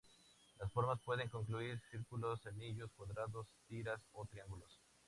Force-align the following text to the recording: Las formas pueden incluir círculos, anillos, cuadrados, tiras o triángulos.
Las 0.59 0.71
formas 0.71 0.99
pueden 1.05 1.29
incluir 1.31 1.79
círculos, 1.91 2.43
anillos, 2.47 2.89
cuadrados, 2.97 3.45
tiras 3.67 4.01
o 4.13 4.25
triángulos. 4.25 4.79